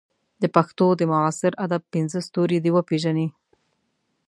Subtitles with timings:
[0.41, 3.27] د پښتو د معاصر ادب پنځه ستوري دې وپېژني.